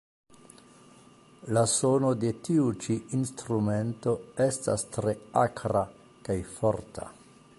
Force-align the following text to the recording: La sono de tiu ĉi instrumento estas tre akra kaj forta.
La 1.57 1.63
sono 1.73 2.09
de 2.23 2.31
tiu 2.47 2.65
ĉi 2.85 2.97
instrumento 3.19 4.15
estas 4.47 4.89
tre 4.97 5.15
akra 5.45 5.87
kaj 6.29 6.41
forta. 6.57 7.09